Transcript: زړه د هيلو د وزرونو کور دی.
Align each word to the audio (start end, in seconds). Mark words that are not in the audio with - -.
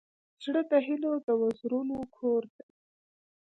زړه 0.43 0.61
د 0.71 0.73
هيلو 0.85 1.13
د 1.27 1.27
وزرونو 1.41 1.97
کور 2.17 2.43
دی. 2.55 2.67